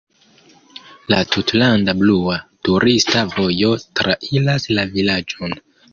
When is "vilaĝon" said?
4.97-5.59